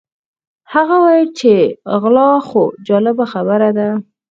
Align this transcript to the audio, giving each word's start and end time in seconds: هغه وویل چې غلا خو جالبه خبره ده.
هغه 0.73 0.95
وویل 1.03 1.29
چې 1.39 1.53
غلا 2.01 2.31
خو 2.47 2.63
جالبه 2.87 3.25
خبره 3.33 3.69
ده. 3.77 3.89